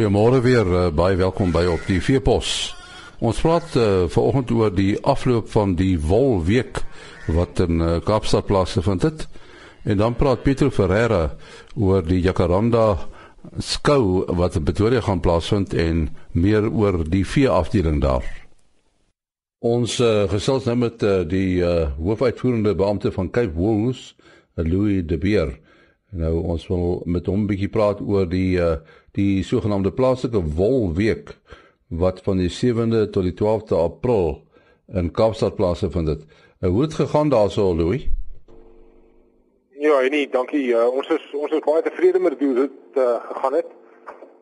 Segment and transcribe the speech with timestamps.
[0.00, 2.70] Goeiemôre weer, uh, baie welkom by op die Veepos.
[3.20, 6.80] Ons praat uh, vanoggend oor die afloop van die wolweek
[7.28, 9.26] wat in uh, Kaapstad plaasgevind het.
[9.84, 11.34] En dan praat Pieter Ferreira
[11.76, 12.96] oor die Jacaranda
[13.60, 18.24] skou wat in Pretoria gaan plaasvind en meer oor die veeafdeling daar.
[19.60, 24.14] Ons uh, gesels nou met uh, die uh, hoofuitvoerende beampte van Cape Wool's,
[24.56, 25.58] Louis De Beer.
[26.10, 28.80] Nou ons wil met hom 'n bietjie praat oor die uh,
[29.12, 31.34] die sogenaamde plaaslike wolweek
[31.88, 34.42] wat van die 7de tot die 12de April
[34.92, 36.24] in Kaapstad plaasgevind het.
[36.60, 38.08] Uh, hoe het gegaan daarso Louis?
[39.70, 40.66] Ja, nee, dankie.
[40.66, 43.70] Uh, ons is ons is baie tevrede met hoe dit uh, gegaan het.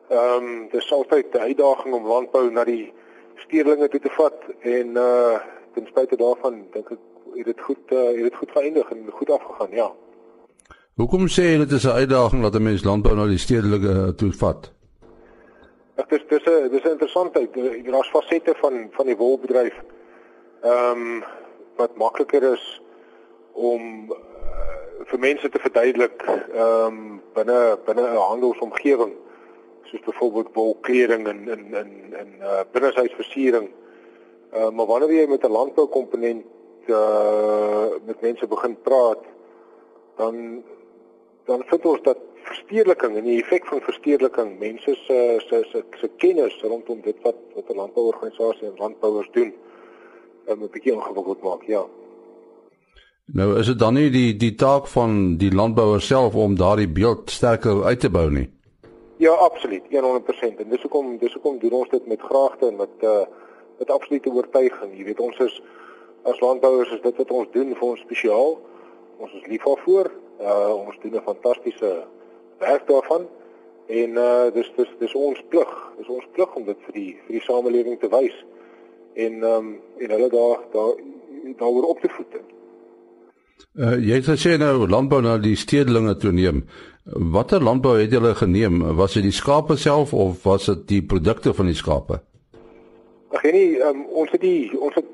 [0.09, 2.93] Ehm um, dis altyd 'n uitdaging om landbou na die
[3.35, 5.39] stedelinge toe te vat en uh
[5.73, 6.97] ten spyte daarvan dink ek
[7.35, 9.91] het dit goed uh, het dit goed geëindig en goed afgegaan, ja.
[10.99, 14.31] Hoekom sê jy dit is 'n uitdaging dat 'n mens landbou na die stedelike toe
[14.31, 14.71] vat?
[15.95, 17.53] Dit is dis 'n dis 'n interessantheid.
[17.85, 19.75] Daar's fasette van van die wolbedryf.
[20.61, 21.23] Ehm um,
[21.75, 22.81] wat makliker is
[23.53, 24.17] om uh,
[25.05, 26.21] vir mense te verduidelik
[26.53, 29.13] ehm um, binne binne 'n handelsomgewing
[29.83, 33.69] soos byvoorbeeld wolkleding en in in in uh, binneshuisversiering.
[34.53, 36.45] Uh, maar wanneer jy met 'n landboukomponent
[36.87, 39.23] uh met mense begin praat,
[40.15, 40.63] dan
[41.49, 42.19] dan vind ons dat
[42.49, 47.39] verstedeliking en die effek van verstedeliking mense se se se se kennis rondom dit wat
[47.55, 49.53] wat 'n landbouorganisasie en landbouers doen,
[50.49, 51.85] um, 'n bietjie ingewikkeld maak, ja.
[53.33, 57.29] Nou is dit dan nie die die taak van die landbouer self om daardie beeld
[57.29, 58.49] sterker uit te bou nie.
[59.17, 60.59] Ja, absoluut, 100%.
[60.59, 63.25] En dis hoekom dis hoekom doen ons dit met graagte en met uh
[63.79, 64.97] met absolute oortuiging.
[64.97, 65.61] Jy weet, ons is
[66.23, 68.57] as landbouers is dit wat ons doen vir ons spesiaal.
[69.17, 70.11] Ons is lief daarvoor.
[70.39, 72.03] Uh ons doen 'n fantastiese
[72.59, 73.27] werk daarvan.
[73.87, 75.71] En uh dis dis dis ons plig.
[75.97, 78.45] Dis ons plig om dit vir die vir die samelewing te wys.
[79.13, 80.93] En ehm um, en hulle daar daar
[81.57, 82.39] daaroor op te voed.
[83.75, 86.63] Uh jy het gesê nou landbou na die stedelinge toe neem.
[87.03, 88.95] Watter landbou het julle geneem?
[88.95, 92.21] Was dit die skape self of was dit die produkte van die skape?
[93.29, 95.05] Ag nee, um, ons het die ons het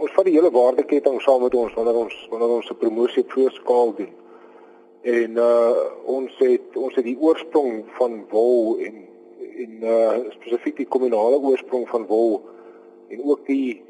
[0.00, 3.32] ons vat die hele waardeketting saam met ons wanneer ons wanneer ons 'n promosie op
[3.32, 4.12] voorskaal doen.
[5.04, 9.02] En uh ons het ons het die oorsprong van wol en
[9.64, 12.40] en uh spesifiek die kommunale oorsprong van wol
[13.12, 13.82] en ook die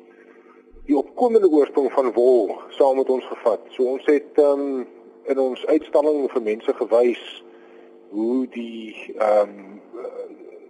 [0.89, 3.63] die opkomende oorsprong van wol saam met ons gevat.
[3.77, 4.87] So ons het um
[5.31, 7.23] in ons uitstalling vir mense gewys
[8.11, 9.81] hoe die ehm um,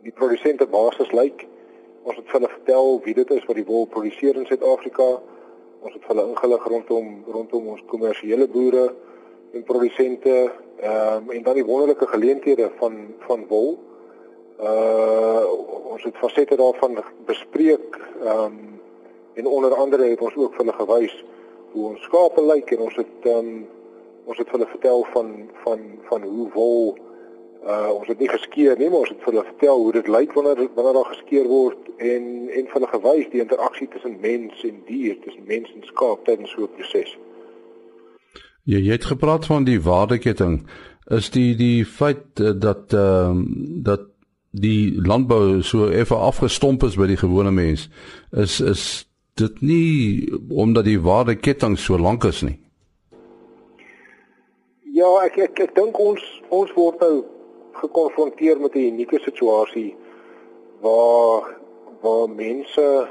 [0.05, 1.47] die produsente basis lyk.
[2.05, 5.09] Ons het hulle vertel wie dit is wat die wol produseer in Suid-Afrika.
[5.81, 8.91] Ons het hulle ingelig rondom rondom ons kommersiële boere
[9.54, 13.78] en produsente ehm um, en dan die wonderlike geleenthede van van wol.
[14.60, 15.42] Uh
[15.94, 18.81] ons het fasette daarvan bespreek ehm um,
[19.34, 21.25] en onder andere het ons ook vir hulle gewys
[21.72, 23.66] hoe ons skape lyk en ons het ehm um,
[24.25, 26.94] ons het hulle vertel van van van hoe wol
[27.64, 30.66] uh ons het nie geskeer nie, maar ons het hulle vertel hoe dit lyk wanneer
[30.76, 35.47] wanneer daar geskeer word en en hulle gewys die interaksie tussen mens en dier, tussen
[35.48, 37.16] mens en skaap tydens so 'n proses.
[38.64, 40.62] Ja, jy het gepraat van die waardeketting.
[41.12, 44.10] Is die die feit uh, dat ehm uh, dat
[44.54, 47.88] die landbou so effe afgestomp is by die gewone mens
[48.30, 48.84] is is
[49.34, 52.58] dit nie omdat die waardeketting so lank is nie.
[54.94, 56.22] Ja, ek ek ek dink ons
[56.54, 57.25] ons word nou
[57.82, 59.96] gekonfronteer met 'n unieke situasie
[60.81, 61.50] waar
[62.00, 63.08] waar mense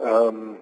[0.00, 0.56] ehm um,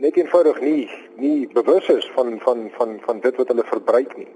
[0.00, 4.30] net eenvoudig nie nie bewus is van van van van dit wat hulle verbruik nie.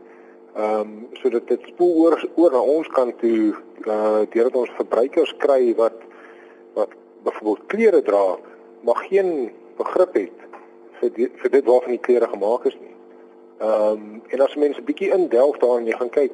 [0.56, 3.54] Ehm um, sodat dit spoel oor oor na ons kant toe
[3.86, 6.04] uh deurdat ons verbruikers kry wat
[6.74, 8.38] wat byvoorbeeld klere dra,
[8.82, 10.46] maar geen begrip het
[11.00, 12.94] vir die, vir dit waarvan die klere gemaak is nie.
[13.58, 16.32] Ehm um, en as mense bietjie indelf daarin jy gaan kyk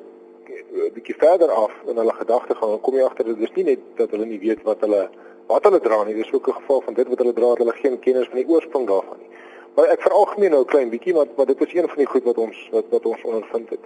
[0.48, 3.86] eh, bietjie verder af in hulle gedagte gaan, kom jy agter dit is nie net
[4.00, 5.08] dat hulle nie weet wat hulle
[5.46, 7.98] wat hulle dra nie, dis ook 'n geval van dit wat hulle dra, hulle geen
[7.98, 9.30] kennis van die oorsprong daarvan nie.
[9.74, 12.24] Maar ek veralgemeen nou 'n klein bietjie want maar dit is een van die goed
[12.24, 13.84] wat ons wat wat ons ondervind het.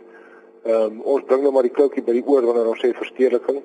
[0.63, 3.63] Ehm um, ons bring nou maar die kloutjie by die oor wanneer ons sê verstedeliking.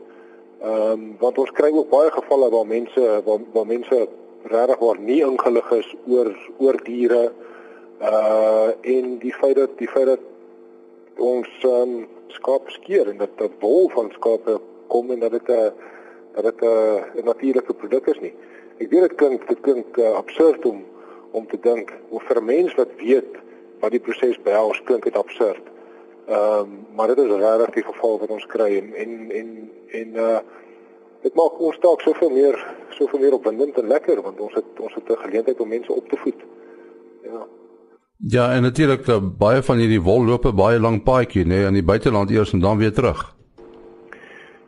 [0.62, 4.08] Ehm um, want ons kry ook baie gevalle waar mense waar, waar mense
[4.44, 7.32] regtig waar nie ingelig is oor oor diere
[8.02, 10.20] uh en die feit dat die feit dat
[11.18, 15.72] ons um, skaap skeer en dat die wol van skape kom en dat dit 'n
[16.34, 18.34] dat dit 'n natuurlike produk is nie.
[18.78, 20.84] Ek weet dit klink dit klink uh, absurd om
[21.32, 23.34] om te dink hoe vir 'n mens wat weet
[23.80, 25.66] wat die proses behels klink dit absurd.
[26.28, 30.08] Ehm um, maar dit is regtig die geval wat ons kry en en en en
[30.16, 30.40] uh
[31.24, 32.56] dit maak ons dalk soveel meer
[32.90, 36.10] soveel meer opwindend en lekker want ons het ons het 'n geleentheid om mense op
[36.10, 36.40] te voed.
[37.24, 37.48] Ja.
[38.18, 41.66] Ja, en natuurlik uh, baie van hierdie wol loop 'n baie lang paadjie, nê, nee,
[41.66, 43.36] in die buiteland eers en dan weer terug.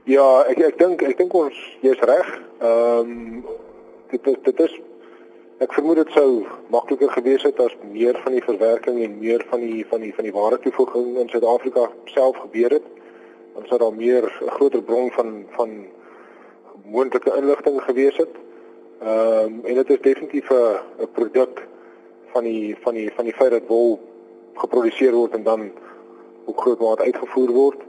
[0.05, 2.27] Ja, ek ek dink ek dink ons jy's reg.
[2.61, 3.45] Ehm um,
[4.11, 4.73] dit is dit is
[5.65, 9.63] ek vermoed dit sou makliker gewees het as meer van die verwerking en meer van
[9.65, 12.85] die van die van die ware toevoeging in Suid-Afrika self gebeur het.
[13.55, 15.73] Dan sou daar meer 'n groter bron van van
[16.85, 18.37] moontlike inligting gewees het.
[19.01, 21.65] Ehm um, en dit is definitief 'n 'n produk
[22.35, 23.99] van die van die van die feit dat wol
[24.53, 25.71] geproduseer word en dan
[26.45, 27.81] op groot mate uitgevoer word.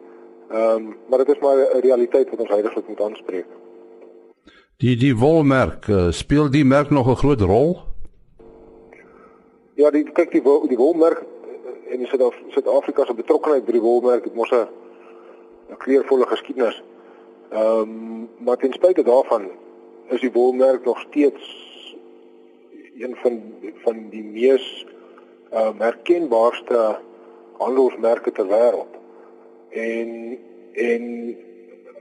[0.50, 3.46] Ehm um, maar dit is maar 'n realiteit wat ons heidaglik moet aanspreek.
[4.76, 7.78] Die die wolmerk uh, speel die merk nog 'n groot rol?
[9.74, 13.80] Ja, die kyk die wol, die wolmerk eh, en die Suid-Afrika se betrokkeheid by die
[13.80, 14.68] wolmerk het mos 'n
[15.70, 16.82] 'n kleurvolle geskiedenis.
[17.50, 19.50] Ehm um, maar ten spyte daarvan
[20.08, 21.44] is die wolmerk nog steeds
[22.98, 23.42] een van
[23.84, 24.86] van die mees
[25.52, 26.98] uh, herkenbaarste
[27.58, 28.92] handelsmerke ter wêreld.
[29.70, 30.38] En
[30.72, 31.36] en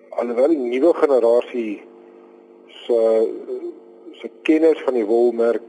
[0.09, 1.81] alhoewel die nuwe generasie
[2.67, 2.99] se
[4.11, 5.61] se kennis van die wolmerk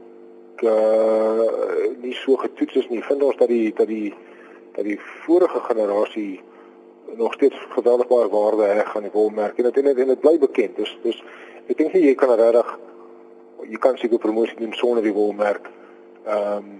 [0.63, 1.45] uh
[2.01, 4.13] nie so getoets is nie, vind ons dat die dat die
[4.75, 6.41] dat die vorige generasie
[7.15, 10.75] nog steeds geweldig baie waarde heg aan die wolmerk en dit en dit bly bekend.
[10.75, 11.23] Dus dus
[11.67, 12.77] ek dink jy kan regtig
[13.67, 15.69] jy kan seker promosie doen sonder die wolmerk.
[16.25, 16.75] Ehm um,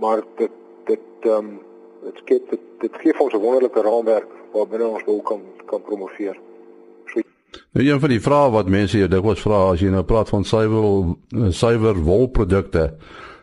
[0.00, 1.58] maar dit dit ehm um,
[2.04, 6.38] dit skep dit, dit gee ons 'n wonderlike raamwerk waarbinne ons wol kan kan promoveer.
[7.72, 10.44] Nou een van die vrae wat mense jou dikwels vra as jy nou praat van
[10.44, 11.14] suiwer
[11.50, 12.90] suiwer wolprodukte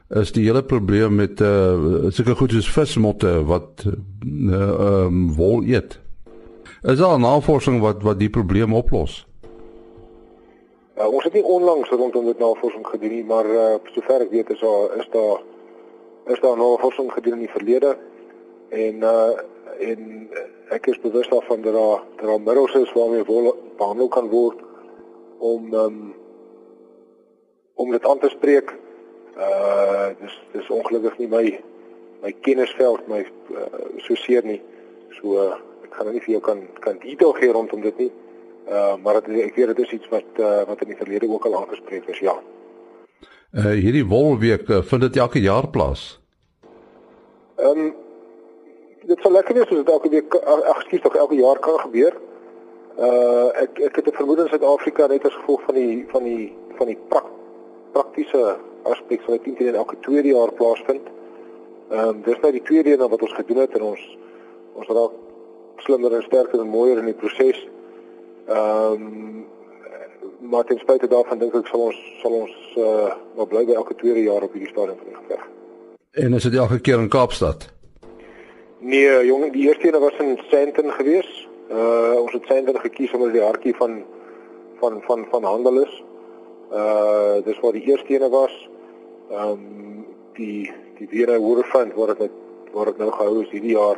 [0.09, 5.99] is die hele probleem met uh sulke goed soos vismotte wat uh, um, wol eet.
[6.83, 9.25] Is daar navorsing wat wat die probleem oplos?
[10.97, 14.49] Uh, ons het nie onlangs rondom dit navorsing gedoen nie, maar uh, sover ek weet
[14.55, 15.43] is daar is daar
[16.33, 17.97] is daar navorsing gedoen in die verlede
[18.69, 19.37] en uh
[19.77, 20.29] en
[20.73, 24.57] ek is bewus daarvan dat daar dat daar middels is waarmee wol behandel kan word
[25.37, 26.13] om um,
[27.73, 28.73] om dit aan te spreek.
[29.37, 31.45] Uh dis dis ongelukkig nie my
[32.21, 33.21] my kennisveld my
[33.53, 34.61] uh, so seer nie.
[35.19, 38.11] So uh, ek gaan nou nie vir jou kan kan detail gee rondom dit nie.
[38.67, 41.45] Uh, maar het, ek weet dit is iets wat uh, wat in die verlede ook
[41.45, 42.33] al aangespreek is, ja.
[43.53, 46.17] Uh hierdie wolweek uh, vind dit elke jaar plaas.
[47.55, 47.95] Ehm um,
[49.07, 52.15] dit sal lekker wees as dit elke week ag skuis tog elke jaar kan gebeur.
[52.97, 56.53] Uh ek ek het 'n vermoede in Suid-Afrika net as gevolg van die van die
[56.77, 57.27] van die prak,
[57.91, 61.07] praktiese aspek van dit in elke tweede jaar plaasvind.
[61.89, 64.17] Ehm um, dis nou die tweede een wat ons gedoen het en ons
[64.73, 65.13] ons raak
[65.77, 67.67] slimmer en sterker en mooier in die proses.
[68.47, 69.45] Ehm um,
[70.39, 73.95] maar ten spyte daarvan dink ek sal ons sal ons uh maar bly by elke
[73.95, 75.47] tweede jaar op hierdie stadium van die geveg.
[76.11, 77.76] En is dit elke keer in Kaapstad?
[78.79, 81.47] Nee, jong, die eerste een was in Sandton gewees.
[81.71, 84.03] Uh ons het Sandton gekies omdat die hartjie van
[84.79, 86.03] van van van handel is.
[86.71, 88.69] Uh dis waar die eerste een was.
[89.31, 92.31] Ehm um, die die weer Waterfront word dit
[92.71, 93.97] word dit nou gehou is hierdie jaar.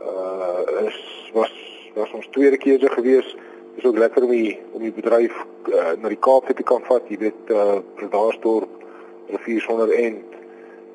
[0.00, 1.52] Uh is was
[1.94, 3.36] was ons tweede keer se gewees.
[3.74, 6.80] Dit is ook lekker om die om die bedryf uh, na die Kaap te kan
[6.88, 7.04] vat.
[7.08, 8.88] Jy weet uh Bredasdorp,
[9.28, 10.37] Rivier sonder end,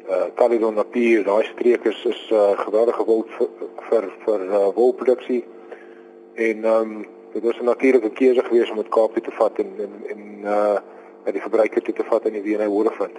[0.09, 3.49] uh Caledon Napier, daai streek is is uh geweldige wild vir
[3.89, 5.43] vir, vir uh, wolproduksie.
[6.35, 9.71] En ehm um, dit was 'n natuurlike keuse gewees om dit Kaap te vat en
[9.77, 10.79] en en uh
[11.25, 13.17] by die verbruiker te, te vat in die WNA Waterfront.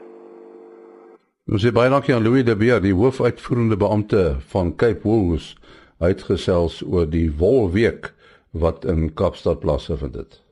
[1.49, 5.57] Ons sê baie dankie aan Louis de Beer, die hoofuitvoerende beampte van Cape Woolworths
[5.99, 8.13] uitgesels oor die wolweek
[8.51, 10.44] wat in Kaapstad plaasvind dit.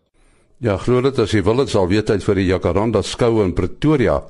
[0.62, 3.50] Ja, glo dit as jy wil dit sal weet tyd vir die Jacaranda skou in
[3.50, 4.21] Pretoria.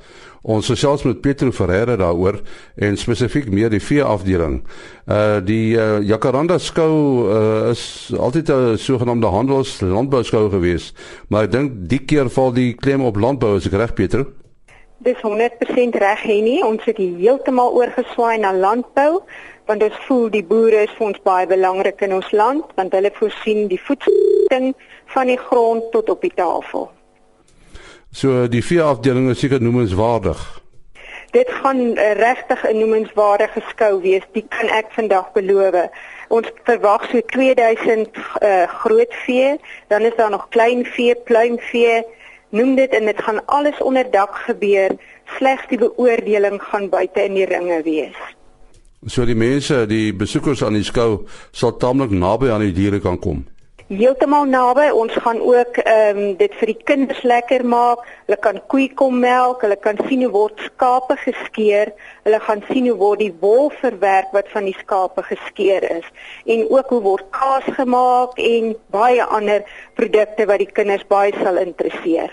[0.48, 2.38] Ons gesels met Pietro Ferreira daaroor
[2.80, 4.62] en spesifiek meer die vee afdeling.
[5.04, 6.94] Uh die uh, Jacaranda skou
[7.28, 10.94] uh, is altyd 'n sogenaamde handels landbou skou gewees,
[11.28, 14.24] maar ek dink die keer val die klem op landbou as ek reg Pietro.
[15.04, 16.64] Dis 100% reg hier nie.
[16.64, 19.20] Ons het heeltemal oorgeswaai na landbou
[19.68, 23.12] want ons voel die boere is vir ons baie belangrik in ons land want hulle
[23.20, 24.16] voorsien die voedsel
[25.12, 26.90] van die grond tot op die tafel.
[28.12, 30.40] So die vier afdelings is seker noemenswaardig.
[31.32, 35.88] Dit gaan uh, regtig 'n noemenswaardige skou wees, dit kan ek vandag beloof.
[36.28, 39.56] Ons verwag so 2000 uh, groot vee,
[39.88, 42.04] dan is daar nog klein vee, pluimvee,
[42.50, 44.92] noem dit en dit gaan alles onder dak gebeur.
[45.38, 48.18] Slegs die beoordeling gaan buite in die ringe wees.
[49.06, 53.18] So die mense, die besoekers aan die skou sal taamlik naby aan die diere kan
[53.18, 53.46] kom
[53.96, 54.88] heeltemal naby.
[54.94, 58.04] Ons gaan ook ehm um, dit vir die kinders lekker maak.
[58.26, 61.92] Hulle kan koei kom melk, hulle kan sien hoe word skape geskeer,
[62.24, 66.06] hulle gaan sien hoe word die wol verwerk wat van die skape geskeer is
[66.46, 69.66] en ook hoe word kaas gemaak en baie ander
[69.98, 72.32] produkte wat die kinders baie sal interesseer.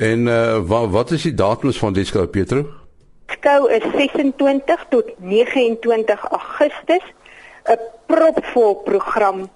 [0.00, 2.66] En uh, eh, wat wat is die datums van die skou Pietro?
[3.30, 7.04] Skou is 26 tot 29 Augustus.
[7.64, 9.48] 'n propvol program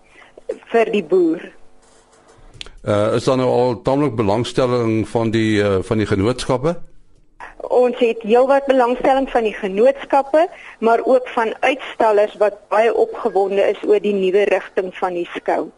[0.72, 1.44] vir die boer.
[2.84, 6.74] Uh is daar nou al tamelik belangstelling van die uh, van die genootskappe?
[7.64, 10.48] Ons het heelwat belangstelling van die genootskappe,
[10.78, 15.70] maar ook van uitstallers wat baie opgewonde is oor die nuwe rigting van die skou.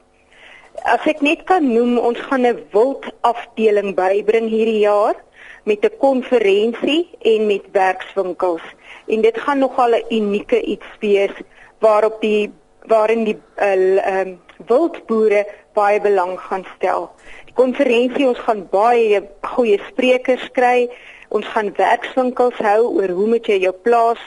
[0.85, 5.14] As ek net kan noem, ons gaan 'n wild afdeling bybring hierdie jaar
[5.64, 8.62] met 'n konferensie en met werkswinkels.
[9.06, 11.37] En dit gaan nogal 'n unieke iets wees
[11.78, 12.52] waarop die
[12.87, 14.38] waarin die uh, um,
[14.69, 17.11] wildboere baie belang gaan stel.
[17.47, 19.23] Die konferensie ons gaan baie
[19.55, 20.89] goeie sprekers kry.
[21.29, 24.21] Ons gaan werkswinkels hou oor hoe moet jy jou plaas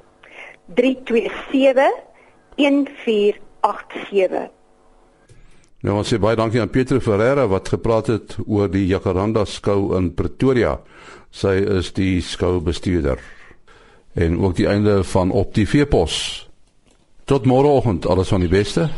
[0.74, 1.92] 327
[2.56, 4.50] 1487.
[5.80, 9.96] Nou ons sê baie dankie aan Pieter Ferreira wat gepraat het oor die Jacaranda skou
[9.96, 10.78] in Pretoria.
[11.30, 13.18] Sy is die skoubestuurder.
[14.14, 16.48] En ook die einde van op die veepos.
[17.24, 18.88] Tot môreoggend, alles van die beste.